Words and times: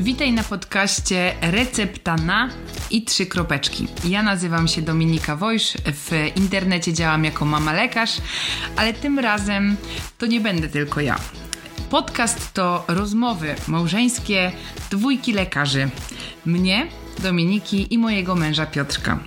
Witaj 0.00 0.32
na 0.32 0.42
podcaście 0.42 1.34
Recepta 1.40 2.16
na 2.16 2.50
i 2.90 3.04
trzy 3.04 3.26
kropeczki. 3.26 3.86
Ja 4.04 4.22
nazywam 4.22 4.68
się 4.68 4.82
Dominika 4.82 5.36
Wojsz, 5.36 5.76
w 5.86 6.10
internecie 6.36 6.92
działam 6.92 7.24
jako 7.24 7.44
mama 7.44 7.72
lekarz, 7.72 8.10
ale 8.76 8.92
tym 8.92 9.18
razem 9.18 9.76
to 10.18 10.26
nie 10.26 10.40
będę 10.40 10.68
tylko 10.68 11.00
ja. 11.00 11.18
Podcast 11.90 12.54
to 12.54 12.84
rozmowy 12.88 13.54
małżeńskie 13.68 14.52
dwójki 14.90 15.32
lekarzy. 15.32 15.90
Mnie, 16.46 16.86
Dominiki 17.22 17.94
i 17.94 17.98
mojego 17.98 18.34
męża 18.34 18.66
Piotrka. 18.66 19.18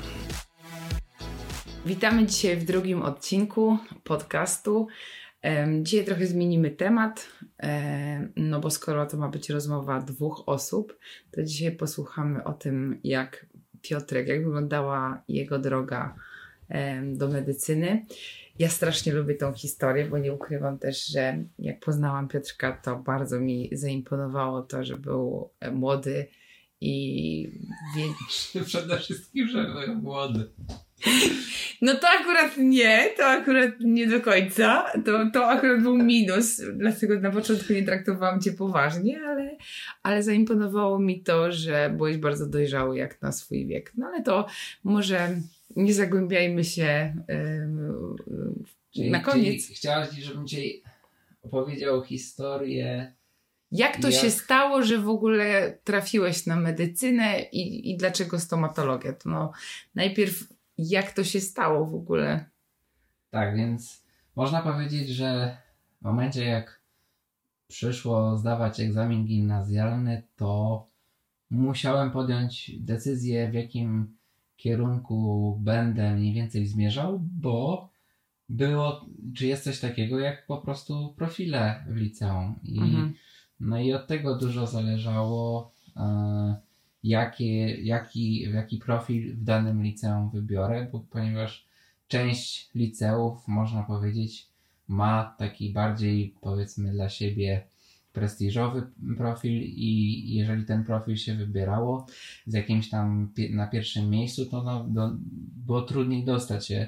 Witamy 1.85 2.25
dzisiaj 2.25 2.57
w 2.57 2.65
drugim 2.65 3.01
odcinku 3.01 3.77
podcastu. 4.03 4.87
Dzisiaj 5.81 6.05
trochę 6.05 6.27
zmienimy 6.27 6.71
temat, 6.71 7.27
no 8.35 8.59
bo 8.59 8.69
skoro 8.69 9.05
to 9.05 9.17
ma 9.17 9.29
być 9.29 9.49
rozmowa 9.49 10.01
dwóch 10.01 10.43
osób, 10.45 10.99
to 11.31 11.43
dzisiaj 11.43 11.71
posłuchamy 11.71 12.43
o 12.43 12.53
tym, 12.53 12.99
jak 13.03 13.45
Piotrek, 13.81 14.27
jak 14.27 14.43
wyglądała 14.43 15.23
jego 15.27 15.59
droga 15.59 16.15
do 17.03 17.27
medycyny. 17.27 18.05
Ja 18.59 18.69
strasznie 18.69 19.13
lubię 19.13 19.35
tą 19.35 19.53
historię, 19.53 20.05
bo 20.05 20.17
nie 20.17 20.33
ukrywam 20.33 20.79
też, 20.79 21.05
że 21.05 21.43
jak 21.59 21.79
poznałam 21.79 22.27
Piotrka, 22.27 22.71
to 22.71 22.95
bardzo 22.95 23.39
mi 23.39 23.69
zaimponowało 23.71 24.61
to, 24.61 24.83
że 24.83 24.97
był 24.97 25.49
e, 25.59 25.71
młody 25.71 26.27
i... 26.81 27.49
Przede 28.65 28.97
wszystkim, 28.97 29.47
że 29.47 29.63
był 29.63 29.95
młody. 29.95 30.49
No 31.81 31.95
to 31.95 32.07
akurat 32.19 32.57
nie, 32.57 33.09
to 33.17 33.25
akurat 33.25 33.71
nie 33.79 34.07
do 34.07 34.21
końca. 34.21 34.85
To, 35.05 35.29
to 35.33 35.49
akurat 35.49 35.81
był 35.81 35.97
minus, 35.97 36.61
dlatego 36.73 37.19
na 37.19 37.31
początku 37.31 37.73
nie 37.73 37.83
traktowałam 37.83 38.41
cię 38.41 38.51
poważnie, 38.51 39.21
ale, 39.27 39.57
ale 40.03 40.23
zaimponowało 40.23 40.99
mi 40.99 41.23
to, 41.23 41.51
że 41.51 41.93
byłeś 41.97 42.17
bardzo 42.17 42.45
dojrzały 42.45 42.97
jak 42.97 43.21
na 43.21 43.31
swój 43.31 43.67
wiek. 43.67 43.91
No 43.97 44.07
ale 44.07 44.23
to 44.23 44.47
może 44.83 45.39
nie 45.75 45.93
zagłębiajmy 45.93 46.63
się 46.63 47.15
yy, 48.95 49.09
na 49.09 49.19
koniec. 49.19 49.63
Czyli 49.63 49.75
chciałaś, 49.75 50.09
żebym 50.11 50.47
ci 50.47 50.83
opowiedział 51.43 52.03
historię. 52.03 53.13
Jak 53.71 54.01
to 54.01 54.09
jak... 54.09 54.21
się 54.21 54.31
stało, 54.31 54.83
że 54.83 54.97
w 54.97 55.09
ogóle 55.09 55.77
trafiłeś 55.83 56.45
na 56.45 56.55
medycynę 56.55 57.41
i, 57.41 57.91
i 57.91 57.97
dlaczego 57.97 58.39
stomatologia? 58.39 59.13
To 59.13 59.29
no, 59.29 59.51
najpierw 59.95 60.52
jak 60.77 61.11
to 61.11 61.23
się 61.23 61.41
stało 61.41 61.85
w 61.85 61.95
ogóle. 61.95 62.45
Tak, 63.29 63.55
więc 63.55 64.03
można 64.35 64.61
powiedzieć, 64.61 65.09
że 65.09 65.57
w 66.01 66.05
momencie 66.05 66.45
jak 66.45 66.81
przyszło 67.67 68.37
zdawać 68.37 68.79
egzamin 68.79 69.25
gimnazjalny, 69.25 70.23
to 70.35 70.87
musiałem 71.49 72.11
podjąć 72.11 72.71
decyzję, 72.79 73.51
w 73.51 73.53
jakim 73.53 74.17
kierunku 74.57 75.57
będę 75.61 76.15
mniej 76.15 76.33
więcej 76.33 76.67
zmierzał, 76.67 77.19
bo 77.19 77.89
było, 78.49 79.05
czy 79.35 79.47
jest 79.47 79.63
coś 79.63 79.79
takiego 79.79 80.19
jak 80.19 80.45
po 80.45 80.57
prostu 80.57 81.13
profile 81.17 81.85
w 81.89 81.95
liceum. 81.95 82.59
I, 82.63 82.79
mhm. 82.79 83.13
No 83.59 83.79
i 83.79 83.93
od 83.93 84.07
tego 84.07 84.35
dużo 84.35 84.67
zależało. 84.67 85.71
E, 85.97 86.55
jakie, 87.03 87.81
jaki, 87.81 88.51
jaki 88.51 88.77
profil 88.77 89.35
w 89.35 89.43
danym 89.43 89.83
liceum 89.83 90.29
wybiorę, 90.29 90.87
bo, 90.91 90.99
ponieważ 90.99 91.67
część 92.07 92.69
liceów, 92.75 93.47
można 93.47 93.83
powiedzieć, 93.83 94.47
ma 94.87 95.35
taki 95.37 95.73
bardziej, 95.73 96.35
powiedzmy, 96.41 96.91
dla 96.91 97.09
siebie 97.09 97.63
prestiżowy 98.13 98.87
profil 99.17 99.61
i 99.63 100.35
jeżeli 100.35 100.65
ten 100.65 100.83
profil 100.83 101.17
się 101.17 101.35
wybierało 101.35 102.05
z 102.47 102.53
jakimś 102.53 102.89
tam 102.89 103.33
na 103.49 103.67
pierwszym 103.67 104.09
miejscu, 104.09 104.45
to 104.45 104.63
no, 104.63 104.83
do, 104.89 105.11
było 105.65 105.81
trudniej 105.81 106.25
dostać 106.25 106.67
się 106.67 106.87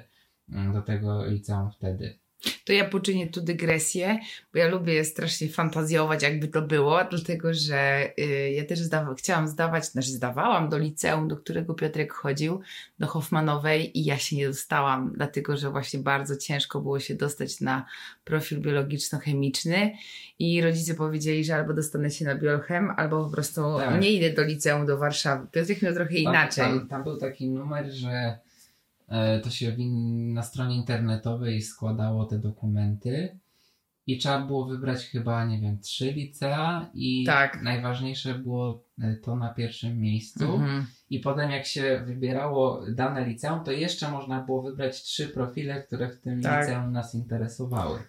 mm, 0.49 0.73
do 0.73 0.81
tego 0.81 1.25
liceum 1.25 1.71
wtedy 1.71 2.24
to 2.65 2.73
ja 2.73 2.89
poczynię 2.89 3.27
tu 3.27 3.41
dygresję, 3.41 4.19
bo 4.53 4.59
ja 4.59 4.67
lubię 4.67 5.05
strasznie 5.05 5.49
fantazjować, 5.49 6.23
jakby 6.23 6.47
to 6.47 6.61
było, 6.61 6.99
dlatego 7.03 7.53
że 7.53 8.09
y, 8.19 8.51
ja 8.51 8.65
też 8.65 8.79
zdawa- 8.79 9.15
chciałam 9.17 9.47
zdawać, 9.47 9.85
znaczy 9.85 10.09
zdawałam 10.09 10.69
do 10.69 10.77
liceum, 10.77 11.27
do 11.27 11.37
którego 11.37 11.73
Piotrek 11.73 12.13
chodził, 12.13 12.61
do 12.99 13.07
Hoffmanowej 13.07 13.99
i 13.99 14.05
ja 14.05 14.17
się 14.17 14.35
nie 14.35 14.47
dostałam, 14.47 15.13
dlatego 15.15 15.57
że 15.57 15.71
właśnie 15.71 15.99
bardzo 15.99 16.37
ciężko 16.37 16.81
było 16.81 16.99
się 16.99 17.15
dostać 17.15 17.61
na 17.61 17.85
profil 18.23 18.59
biologiczno-chemiczny 18.61 19.91
i 20.39 20.61
rodzice 20.61 20.95
powiedzieli, 20.95 21.45
że 21.45 21.55
albo 21.55 21.73
dostanę 21.73 22.11
się 22.11 22.25
na 22.25 22.35
biolchem, 22.35 22.93
albo 22.97 23.25
po 23.25 23.31
prostu 23.31 23.61
tak. 23.77 24.01
nie 24.01 24.11
idę 24.11 24.29
do 24.29 24.43
liceum 24.43 24.85
do 24.85 24.97
Warszawy. 24.97 25.47
Piotrek 25.51 25.81
miał 25.81 25.93
trochę 25.93 26.15
inaczej. 26.15 26.65
Tam, 26.65 26.87
tam 26.87 27.03
był 27.03 27.17
taki 27.17 27.49
numer, 27.49 27.91
że 27.91 28.39
to 29.43 29.49
się 29.49 29.75
na 30.33 30.43
stronie 30.43 30.75
internetowej 30.75 31.61
składało 31.61 32.25
te 32.25 32.39
dokumenty 32.39 33.39
i 34.07 34.17
trzeba 34.17 34.41
było 34.41 34.65
wybrać 34.65 35.05
chyba, 35.05 35.45
nie 35.45 35.59
wiem, 35.59 35.79
trzy 35.79 36.11
licea 36.11 36.89
i 36.93 37.23
tak. 37.25 37.61
najważniejsze 37.61 38.33
było 38.33 38.83
e, 39.01 39.15
to 39.15 39.35
na 39.35 39.53
pierwszym 39.53 39.99
miejscu. 39.99 40.43
Mhm. 40.43 40.85
I 41.09 41.19
potem 41.19 41.51
jak 41.51 41.65
się 41.65 42.03
wybierało 42.05 42.81
dane 42.91 43.25
liceum, 43.25 43.63
to 43.63 43.71
jeszcze 43.71 44.11
można 44.11 44.41
było 44.41 44.61
wybrać 44.61 45.03
trzy 45.03 45.27
profile, 45.27 45.83
które 45.83 46.09
w 46.09 46.21
tym 46.21 46.41
tak. 46.41 46.67
liceum 46.67 46.91
nas 46.91 47.15
interesowały. 47.15 47.99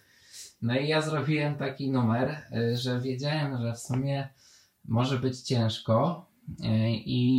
No 0.63 0.79
i 0.79 0.89
ja 0.89 1.01
zrobiłem 1.01 1.55
taki 1.55 1.91
numer, 1.91 2.29
e, 2.53 2.77
że 2.77 3.01
wiedziałem, 3.01 3.63
że 3.63 3.73
w 3.73 3.79
sumie 3.79 4.29
może 4.85 5.19
być 5.19 5.41
ciężko 5.41 6.27
i 7.05 7.36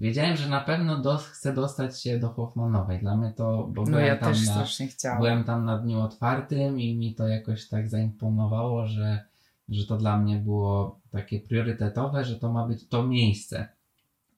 Wiedziałem, 0.00 0.36
że 0.36 0.48
na 0.48 0.60
pewno 0.60 1.18
chcę 1.18 1.54
dostać 1.54 2.02
się 2.02 2.18
do 2.18 2.28
Hoffmanowej. 2.28 3.00
Dla 3.00 3.16
mnie 3.16 3.32
to, 3.36 3.68
bo 3.72 3.82
no 3.82 3.90
byłem, 3.90 4.06
ja 4.06 4.16
tam 4.16 4.34
na, 4.46 5.16
byłem 5.16 5.44
tam 5.44 5.64
na 5.64 5.78
dniu 5.78 6.00
otwartym 6.00 6.80
i 6.80 6.96
mi 6.96 7.14
to 7.14 7.28
jakoś 7.28 7.68
tak 7.68 7.88
zaimponowało, 7.88 8.86
że, 8.86 9.24
że 9.68 9.86
to 9.86 9.96
dla 9.96 10.18
mnie 10.18 10.36
było 10.36 11.00
takie 11.10 11.40
priorytetowe, 11.40 12.24
że 12.24 12.36
to 12.36 12.52
ma 12.52 12.68
być 12.68 12.88
to 12.88 13.06
miejsce. 13.06 13.68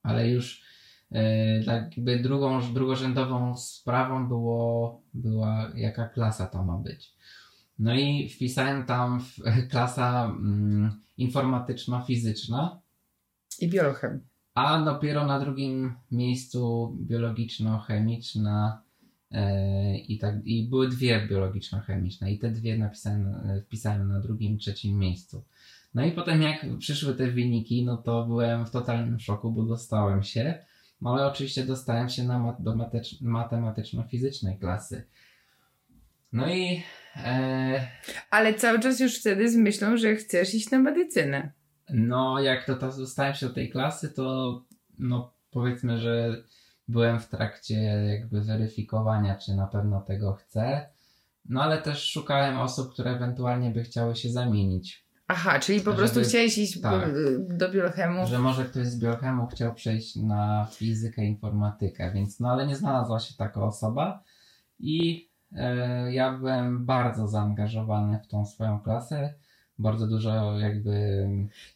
Ale 0.03 0.28
już 0.28 0.62
yy, 1.11 1.21
tak 1.67 1.97
jakby 1.97 2.19
drugą, 2.19 2.73
drugorzędową 2.73 3.56
sprawą 3.56 4.29
było, 4.29 5.00
była 5.15 5.71
jaka 5.75 6.09
klasa 6.09 6.47
to 6.47 6.65
ma 6.65 6.79
być. 6.79 7.15
No 7.79 7.94
i 7.94 8.29
wpisałem 8.29 8.87
tam 8.87 9.21
w, 9.21 9.39
klasa 9.71 10.25
mm, 10.25 11.00
informatyczno-fizyczna. 11.19 12.81
I 13.61 13.71
biolochem 13.71 14.31
a 14.54 14.82
dopiero 14.84 15.26
na 15.26 15.40
drugim 15.40 15.94
miejscu 16.10 16.92
biologiczno-chemiczna 17.00 18.82
e, 19.30 19.98
i, 19.98 20.18
tak, 20.18 20.34
i 20.44 20.68
były 20.68 20.88
dwie 20.88 21.26
biologiczno-chemiczne 21.26 22.32
i 22.32 22.38
te 22.38 22.50
dwie 22.50 22.78
napisałem, 22.78 23.28
e, 23.28 23.60
wpisałem 23.60 24.08
na 24.08 24.20
drugim, 24.20 24.58
trzecim 24.58 24.98
miejscu. 24.98 25.44
No 25.94 26.04
i 26.04 26.12
potem 26.12 26.42
jak 26.42 26.66
przyszły 26.78 27.14
te 27.14 27.30
wyniki, 27.30 27.84
no 27.84 27.96
to 27.96 28.26
byłem 28.26 28.66
w 28.66 28.70
totalnym 28.70 29.20
szoku, 29.20 29.52
bo 29.52 29.62
dostałem 29.62 30.22
się, 30.22 30.58
no 31.00 31.14
ale 31.14 31.26
oczywiście 31.26 31.66
dostałem 31.66 32.08
się 32.08 32.24
na 32.24 32.38
mat 32.38 32.62
do 32.62 32.76
matematyczno-fizycznej 33.20 34.58
klasy. 34.58 35.04
No 36.32 36.54
i... 36.54 36.82
E... 37.16 37.88
Ale 38.30 38.54
cały 38.54 38.80
czas 38.80 39.00
już 39.00 39.20
wtedy 39.20 39.50
z 39.50 39.56
myślą, 39.56 39.96
że 39.96 40.16
chcesz 40.16 40.54
iść 40.54 40.70
na 40.70 40.78
medycynę. 40.78 41.52
No, 41.91 42.41
jak 42.41 42.65
to, 42.65 42.76
dostałem 42.76 43.34
się 43.34 43.47
do 43.48 43.54
tej 43.54 43.70
klasy, 43.70 44.09
to 44.09 44.62
no 44.98 45.32
powiedzmy, 45.50 45.98
że 45.98 46.43
byłem 46.88 47.20
w 47.20 47.28
trakcie 47.28 47.75
jakby 47.84 48.41
weryfikowania, 48.41 49.37
czy 49.37 49.54
na 49.54 49.66
pewno 49.66 50.00
tego 50.00 50.32
chcę. 50.32 50.87
No 51.48 51.62
ale 51.62 51.82
też 51.82 52.10
szukałem 52.10 52.59
osób, 52.59 52.93
które 52.93 53.10
ewentualnie 53.10 53.70
by 53.70 53.82
chciały 53.82 54.16
się 54.16 54.31
zamienić. 54.31 55.06
Aha, 55.28 55.59
czyli 55.59 55.81
po 55.81 55.91
żeby, 55.91 55.97
prostu 55.97 56.20
chciałeś 56.20 56.58
iść 56.58 56.81
tak, 56.81 57.11
do 57.49 57.70
biochemu. 57.70 58.26
Że 58.26 58.38
może 58.38 58.64
ktoś 58.64 58.87
z 58.87 59.00
biochemu 59.00 59.46
chciał 59.46 59.75
przejść 59.75 60.17
na 60.17 60.67
fizykę, 60.70 61.25
informatykę, 61.25 62.12
więc 62.14 62.40
no 62.40 62.50
ale 62.50 62.67
nie 62.67 62.76
znalazła 62.76 63.20
się 63.20 63.34
taka 63.34 63.64
osoba 63.64 64.23
i 64.79 65.29
e, 65.52 66.12
ja 66.12 66.32
byłem 66.32 66.87
bardzo 66.87 67.29
zaangażowany 67.29 68.20
w 68.25 68.26
tą 68.26 68.46
swoją 68.46 68.81
klasę 68.81 69.34
bardzo 69.78 70.06
dużo 70.06 70.58
jakby... 70.58 71.26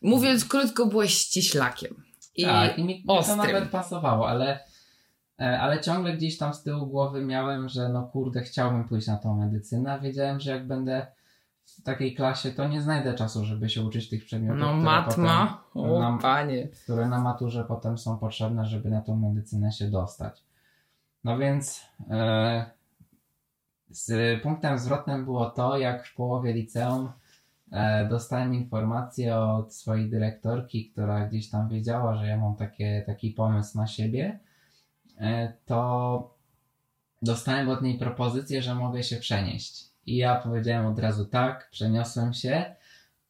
Mówiąc 0.03 0.45
krótko, 0.45 0.87
byłeś 0.87 1.15
ściślakiem. 1.15 2.03
I 2.37 2.45
tak, 2.45 2.79
i 2.79 2.85
mi, 2.85 2.95
mi 2.95 3.05
to 3.27 3.37
nawet 3.37 3.71
pasowało, 3.71 4.29
ale, 4.29 4.61
e, 5.41 5.61
ale 5.61 5.81
ciągle 5.81 6.17
gdzieś 6.17 6.39
tam 6.39 6.55
z 6.55 6.63
tyłu 6.63 6.87
głowy 6.87 7.25
miałem, 7.25 7.69
że 7.69 7.89
no 7.89 8.03
kurde, 8.03 8.43
chciałbym 8.43 8.89
pójść 8.89 9.07
na 9.07 9.17
tą 9.17 9.37
medycynę, 9.37 9.93
a 9.93 9.99
wiedziałem, 9.99 10.41
że 10.41 10.51
jak 10.51 10.67
będę 10.67 11.07
w 11.65 11.83
takiej 11.83 12.15
klasie, 12.15 12.53
to 12.53 12.69
nie 12.69 12.83
znajdę 12.83 13.15
czasu, 13.15 13.45
żeby 13.45 13.69
się 13.69 13.83
uczyć 13.83 14.09
tych 14.09 14.25
przedmiotów. 14.25 14.61
No 14.61 14.75
matma, 14.75 15.63
o 15.75 16.01
na, 16.01 16.19
panie. 16.19 16.69
Które 16.69 17.09
na 17.09 17.21
maturze 17.21 17.65
potem 17.69 17.99
są 17.99 18.19
potrzebne, 18.19 18.67
żeby 18.67 18.91
na 18.91 19.01
tą 19.01 19.17
medycynę 19.17 19.73
się 19.73 19.91
dostać. 19.91 20.43
No 21.25 21.39
więc 21.39 21.85
e, 22.11 22.71
z 23.91 24.43
punktem 24.43 24.79
zwrotnym 24.79 25.25
było 25.25 25.51
to, 25.51 25.79
jak 25.79 26.07
w 26.07 26.15
połowie 26.15 26.53
liceum 26.53 27.09
dostałem 28.11 28.55
informację 28.55 29.37
od 29.37 29.75
swojej 29.75 30.11
dyrektorki, 30.11 30.91
która 30.91 31.27
gdzieś 31.27 31.51
tam 31.51 31.69
wiedziała, 31.69 32.17
że 32.17 32.27
ja 32.27 32.37
mam 32.37 32.57
takie, 32.57 33.03
taki 33.07 33.31
pomysł 33.31 33.79
na 33.79 33.87
siebie, 33.87 34.39
e, 35.21 35.53
to 35.67 36.35
dostałem 37.23 37.69
od 37.69 37.83
niej 37.83 37.99
propozycję, 37.99 38.63
że 38.63 38.75
mogę 38.75 39.03
się 39.03 39.17
przenieść. 39.17 39.85
I 40.07 40.17
ja 40.17 40.35
powiedziałem 40.35 40.87
od 40.87 40.99
razu 40.99 41.25
tak, 41.25 41.69
przeniosłem 41.71 42.35
się, 42.35 42.75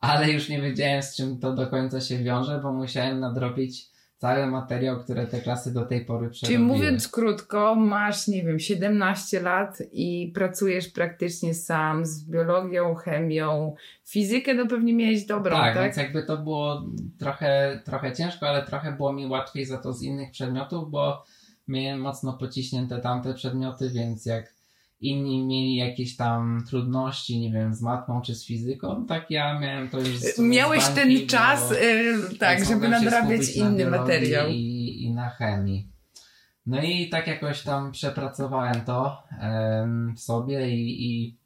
ale 0.01 0.31
już 0.31 0.49
nie 0.49 0.63
wiedziałem 0.63 1.03
z 1.03 1.17
czym 1.17 1.39
to 1.39 1.55
do 1.55 1.67
końca 1.67 2.01
się 2.01 2.19
wiąże, 2.19 2.61
bo 2.63 2.73
musiałem 2.73 3.21
nadrobić 3.21 3.96
cały 4.17 4.47
materiał, 4.47 5.01
które 5.01 5.27
te 5.27 5.41
klasy 5.41 5.75
do 5.75 5.87
tej 5.87 6.05
pory 6.05 6.31
przerobiły. 6.31 6.59
Czyli 6.59 6.79
mówiąc 6.79 7.09
krótko, 7.09 7.75
masz, 7.75 8.29
nie 8.29 8.43
wiem, 8.43 8.59
17 8.59 9.41
lat 9.41 9.83
i 9.93 10.33
pracujesz 10.35 10.89
praktycznie 10.89 11.55
sam 11.55 12.07
z 12.07 12.25
biologią, 12.25 12.95
chemią, 12.95 13.75
fizykę, 14.05 14.55
no 14.55 14.67
pewnie 14.67 14.95
miałeś 14.95 15.27
dobrą, 15.27 15.57
tak? 15.57 15.75
tak, 15.75 15.85
więc 15.85 15.97
jakby 15.97 16.23
to 16.23 16.37
było 16.37 16.83
trochę, 17.19 17.81
trochę 17.85 18.13
ciężko, 18.13 18.49
ale 18.49 18.67
trochę 18.67 18.93
było 18.93 19.13
mi 19.13 19.27
łatwiej 19.27 19.65
za 19.65 19.79
to 19.79 19.93
z 19.93 20.03
innych 20.03 20.31
przedmiotów, 20.31 20.91
bo 20.91 21.25
miałem 21.69 22.01
mocno 22.01 22.33
pociśnięte 22.33 22.99
tamte 22.99 23.35
przedmioty, 23.35 23.91
więc 23.91 24.27
jak 24.27 24.56
inni 25.01 25.47
mieli 25.47 25.75
jakieś 25.75 26.17
tam 26.17 26.65
trudności, 26.69 27.41
nie 27.41 27.53
wiem, 27.53 27.75
z 27.75 27.83
matmą 27.83 28.23
czy 28.23 28.35
z 28.35 28.47
fizyką, 28.47 29.07
tak 29.07 29.31
ja 29.31 29.59
miałem 29.59 29.89
to 29.89 29.99
już 29.99 30.19
z 30.19 30.39
Miałeś 30.39 30.83
z 30.83 30.95
ten 30.95 31.27
czas, 31.27 31.71
yy, 31.71 32.39
tak, 32.39 32.65
żeby 32.65 32.89
nadrabiać 32.89 33.57
na 33.57 33.69
inny 33.69 33.79
biologii 33.79 34.01
materiał. 34.01 34.49
I, 34.49 35.03
I 35.03 35.11
na 35.11 35.29
chemii. 35.29 35.89
No 36.67 36.83
i 36.83 37.09
tak 37.09 37.27
jakoś 37.27 37.63
tam 37.63 37.93
przepracowałem 37.93 38.81
to 38.81 39.23
w 40.17 40.21
sobie 40.21 40.71
i, 40.71 41.07
i, 41.07 41.37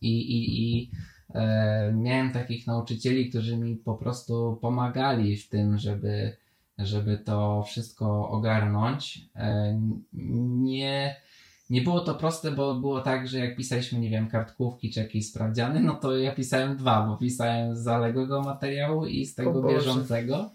i, 0.00 0.10
i, 0.10 0.72
i 0.76 0.90
e, 1.34 1.92
miałem 1.92 2.32
takich 2.32 2.66
nauczycieli, 2.66 3.30
którzy 3.30 3.56
mi 3.56 3.76
po 3.76 3.94
prostu 3.94 4.58
pomagali 4.60 5.36
w 5.36 5.48
tym, 5.48 5.78
żeby, 5.78 6.36
żeby 6.78 7.18
to 7.18 7.62
wszystko 7.62 8.28
ogarnąć. 8.28 9.28
E, 9.36 9.80
nie, 10.12 11.16
nie 11.72 11.82
było 11.82 12.00
to 12.00 12.14
proste, 12.14 12.50
bo 12.50 12.74
było 12.74 13.00
tak, 13.00 13.28
że 13.28 13.38
jak 13.38 13.56
pisaliśmy, 13.56 13.98
nie 13.98 14.10
wiem, 14.10 14.28
kartkówki 14.28 14.90
czy 14.90 15.00
jakieś 15.00 15.28
sprawdziany, 15.28 15.80
no 15.80 15.94
to 15.94 16.16
ja 16.16 16.34
pisałem 16.34 16.76
dwa, 16.76 17.06
bo 17.06 17.16
pisałem 17.16 17.76
z 17.76 17.78
zaległego 17.78 18.42
materiału 18.42 19.06
i 19.06 19.26
z 19.26 19.34
tego 19.34 19.62
bieżącego, 19.62 20.50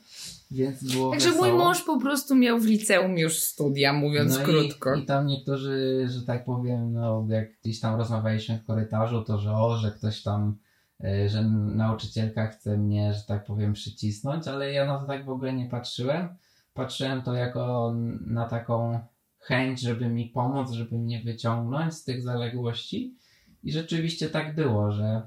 więc 0.52 0.94
było 0.94 1.12
Także 1.12 1.30
mój 1.30 1.42
wesoło. 1.42 1.64
mąż 1.64 1.84
po 1.84 2.00
prostu 2.00 2.36
miał 2.36 2.60
w 2.60 2.66
liceum 2.66 3.18
już 3.18 3.40
studia, 3.40 3.94
mówiąc 3.94 4.38
no 4.38 4.46
krótko. 4.46 4.96
I, 4.96 5.02
I 5.02 5.06
tam 5.06 5.28
niektórzy, 5.28 6.06
że 6.10 6.22
tak 6.22 6.46
powiem, 6.46 6.94
no 6.94 7.26
jak 7.30 7.60
gdzieś 7.62 7.80
tam 7.80 7.96
rozmawialiśmy 7.96 8.58
w 8.58 8.66
korytarzu, 8.66 9.24
to 9.24 9.40
że 9.40 9.52
o, 9.52 9.78
że 9.78 9.92
ktoś 9.92 10.24
tam, 10.24 10.58
y, 11.04 11.30
że 11.30 11.44
nauczycielka 11.76 12.48
chce 12.48 12.78
mnie, 12.78 13.14
że 13.14 13.22
tak 13.28 13.46
powiem, 13.46 13.74
przycisnąć, 13.74 14.48
ale 14.48 14.72
ja 14.72 14.86
na 14.86 15.00
to 15.00 15.06
tak 15.06 15.26
w 15.26 15.30
ogóle 15.30 15.54
nie 15.54 15.70
patrzyłem. 15.70 16.28
Patrzyłem 16.74 17.22
to 17.22 17.34
jako 17.34 17.94
na 18.28 18.46
taką 18.46 19.00
chęć, 19.48 19.82
żeby 19.82 20.10
mi 20.10 20.26
pomóc, 20.26 20.72
żeby 20.72 20.98
mnie 20.98 21.22
wyciągnąć 21.24 21.94
z 21.94 22.04
tych 22.04 22.22
zaległości. 22.22 23.16
I 23.64 23.72
rzeczywiście 23.72 24.30
tak 24.30 24.56
było, 24.56 24.92
że, 24.92 25.22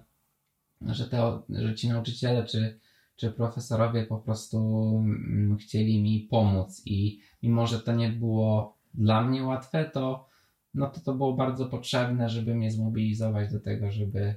że, 0.81 1.09
te, 1.09 1.41
że 1.49 1.75
ci 1.75 1.89
nauczyciele 1.89 2.45
czy, 2.45 2.81
czy 3.17 3.31
profesorowie 3.31 4.07
po 4.07 4.19
prostu 4.19 4.59
mm, 5.05 5.57
chcieli 5.57 6.03
mi 6.03 6.21
pomóc 6.31 6.83
i 6.87 7.21
mimo, 7.43 7.67
że 7.67 7.81
to 7.81 7.93
nie 7.93 8.09
było 8.09 8.77
dla 8.95 9.23
mnie 9.23 9.43
łatwe, 9.43 9.91
to 9.95 10.29
no 10.75 10.91
to 10.91 11.01
to 11.01 11.15
było 11.15 11.33
bardzo 11.33 11.67
potrzebne, 11.67 12.29
żeby 12.29 12.55
mnie 12.55 12.71
zmobilizować 12.71 13.53
do 13.53 13.61
tego, 13.61 13.91
żeby 13.91 14.35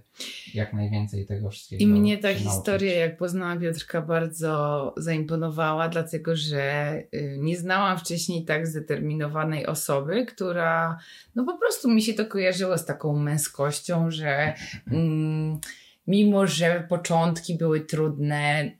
jak 0.53 0.73
najwięcej 0.73 1.25
tego 1.25 1.49
wszystkiego 1.49 1.83
I 1.83 1.87
mnie 1.87 2.17
ta 2.17 2.33
historia, 2.33 2.91
nauczyć. 2.91 2.99
jak 2.99 3.17
poznałam 3.17 3.59
Piotrka, 3.59 4.01
bardzo 4.01 4.93
zaimponowała, 4.97 5.89
dlatego 5.89 6.35
że 6.35 6.95
y, 7.13 7.37
nie 7.39 7.57
znałam 7.57 7.97
wcześniej 7.97 8.45
tak 8.45 8.67
zdeterminowanej 8.67 9.65
osoby, 9.65 10.25
która, 10.25 10.97
no 11.35 11.45
po 11.45 11.57
prostu 11.57 11.91
mi 11.91 12.01
się 12.01 12.13
to 12.13 12.25
kojarzyło 12.25 12.77
z 12.77 12.85
taką 12.85 13.17
męskością, 13.19 14.11
że 14.11 14.53
mm, 14.91 15.59
mimo, 16.07 16.47
że 16.47 16.85
początki 16.89 17.57
były 17.57 17.81
trudne, 17.81 18.71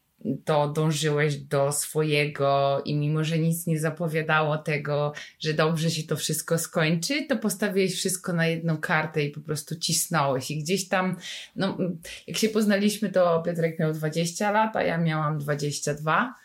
to 0.45 0.67
dążyłeś 0.67 1.37
do 1.37 1.71
swojego 1.71 2.81
i 2.85 2.95
mimo, 2.95 3.23
że 3.23 3.39
nic 3.39 3.67
nie 3.67 3.79
zapowiadało 3.79 4.57
tego, 4.57 5.13
że 5.39 5.53
dobrze 5.53 5.91
się 5.91 6.03
to 6.03 6.15
wszystko 6.15 6.57
skończy, 6.57 7.25
to 7.25 7.37
postawiłeś 7.37 7.95
wszystko 7.95 8.33
na 8.33 8.47
jedną 8.47 8.77
kartę 8.77 9.23
i 9.23 9.29
po 9.29 9.41
prostu 9.41 9.75
cisnąłeś 9.75 10.51
i 10.51 10.59
gdzieś 10.59 10.87
tam 10.87 11.15
no, 11.55 11.77
jak 12.27 12.37
się 12.37 12.49
poznaliśmy, 12.49 13.09
to 13.09 13.43
Piotrek 13.45 13.79
miał 13.79 13.93
20 13.93 14.51
lat, 14.51 14.75
a 14.75 14.83
ja 14.83 14.97
miałam 14.97 15.39
22. 15.39 16.35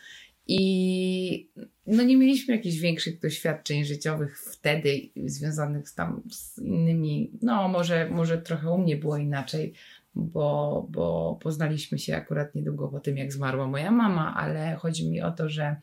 I 0.51 1.51
no 1.87 2.03
nie 2.03 2.17
mieliśmy 2.17 2.57
jakichś 2.57 2.77
większych 2.77 3.21
doświadczeń 3.21 3.85
życiowych 3.85 4.41
wtedy 4.41 5.01
związanych 5.27 5.89
z 5.89 5.95
tam 5.95 6.23
z 6.31 6.59
innymi, 6.59 7.31
no 7.43 7.69
może, 7.69 8.11
może 8.11 8.39
trochę 8.39 8.71
u 8.71 8.79
mnie 8.79 8.97
było 8.97 9.17
inaczej, 9.17 9.75
bo, 10.19 10.87
bo 10.91 11.39
poznaliśmy 11.43 11.99
się 11.99 12.17
akurat 12.17 12.55
niedługo 12.55 12.89
po 12.89 13.01
tym, 13.01 13.17
jak 13.17 13.33
zmarła 13.33 13.67
moja 13.67 13.91
mama, 13.91 14.35
ale 14.37 14.75
chodzi 14.75 15.11
mi 15.11 15.23
o 15.23 15.31
to, 15.31 15.49
że 15.49 15.77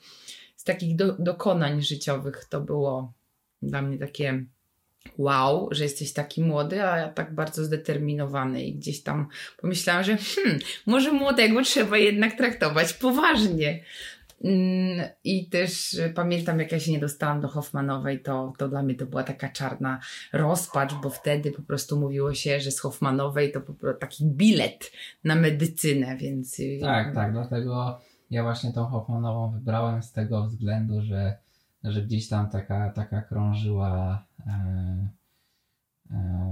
z 0.56 0.64
takich 0.64 0.96
do, 0.96 1.14
dokonań 1.20 1.82
życiowych 1.82 2.46
to 2.50 2.62
było 2.62 3.14
dla 3.62 3.82
mnie 3.82 3.98
takie 3.98 4.46
wow, 5.18 5.70
że 5.72 5.84
jesteś 5.84 6.14
taki 6.14 6.44
młody, 6.44 6.84
a 6.84 6.98
ja 6.98 7.10
tak 7.10 7.36
bardzo 7.36 7.64
zdeterminowany 7.64 8.64
i 8.64 8.76
gdzieś 8.76 9.04
tam 9.04 9.28
pomyślałam, 9.58 10.04
że 10.04 10.18
hmm, 10.18 10.60
może 10.86 11.12
młodego 11.12 11.64
trzeba 11.64 11.98
jednak 11.98 12.38
traktować 12.38 12.94
poważnie. 12.94 13.84
Mm, 14.46 15.08
I 15.24 15.50
też 15.50 15.94
y, 15.94 16.14
pamiętam, 16.16 16.60
jak 16.60 16.72
ja 16.72 16.80
się 16.80 16.92
nie 16.92 17.00
dostałam 17.00 17.42
do 17.42 17.48
Hoffmanowej, 17.48 18.20
to, 18.20 18.54
to 18.58 18.70
dla 18.70 18.84
mnie 18.84 18.96
to 18.96 19.06
była 19.06 19.24
taka 19.24 19.50
czarna 19.50 20.00
rozpacz, 20.34 20.94
bo 21.04 21.10
wtedy 21.10 21.52
po 21.52 21.62
prostu 21.62 22.00
mówiło 22.00 22.34
się, 22.34 22.60
że 22.60 22.72
z 22.72 22.80
Hoffmanowej 22.80 23.52
to 23.52 23.62
po 23.62 23.74
prostu 23.74 24.00
taki 24.00 24.26
bilet 24.26 24.92
na 25.24 25.36
medycynę, 25.36 26.18
więc. 26.18 26.60
y, 26.60 26.80
Tak, 26.82 27.16
tak, 27.16 27.32
dlatego 27.32 28.00
ja 28.32 28.44
właśnie 28.44 28.74
tą 28.74 28.86
Hoffmanową 28.86 29.52
wybrałem 29.52 30.04
z 30.04 30.12
tego 30.12 30.44
względu, 30.44 31.02
że, 31.02 31.38
że 31.84 32.02
gdzieś 32.02 32.28
tam 32.28 32.50
taka, 32.50 32.90
taka 32.90 33.22
krążyła 33.22 34.26
e, 34.48 35.08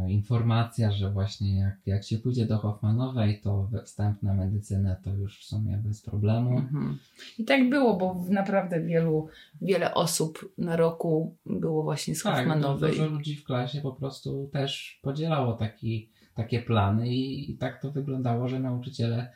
informacja, 0.08 0.92
że 0.92 1.12
właśnie 1.12 1.60
jak, 1.60 1.76
jak 1.86 2.04
się 2.04 2.18
pójdzie 2.18 2.46
do 2.46 2.58
Hoffmanowej, 2.58 3.42
to 3.42 3.70
wstęp 3.86 4.24
na 4.24 4.34
medycynę 4.34 4.98
to 5.04 5.14
już 5.14 5.40
w 5.40 5.44
sumie 5.44 5.78
bez 5.78 6.02
problemu. 6.02 6.58
Mhm. 6.58 6.98
I 7.40 7.46
tak 7.46 7.70
było, 7.70 7.98
bo 7.98 8.26
naprawdę 8.30 8.82
wielu, 8.82 9.28
wiele 9.62 9.94
osób 9.94 10.54
na 10.58 10.76
roku 10.76 11.36
było 11.46 11.84
właśnie 11.84 12.16
z 12.16 12.24
Tak, 12.24 12.36
Hoffmanowej. 12.36 12.92
dużo 12.92 13.08
ludzi 13.08 13.36
w 13.36 13.44
klasie 13.44 13.82
po 13.82 13.92
prostu 13.92 14.50
też 14.54 15.00
podzielało 15.04 15.54
taki, 15.54 16.10
takie 16.36 16.62
plany 16.62 17.10
i, 17.10 17.52
i 17.52 17.58
tak 17.58 17.82
to 17.82 17.92
wyglądało, 17.92 18.48
że 18.48 18.60
nauczyciele 18.60 19.34